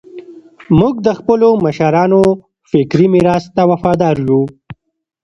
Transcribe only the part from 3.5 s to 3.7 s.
ته